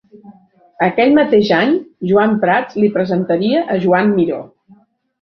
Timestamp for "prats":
2.47-2.81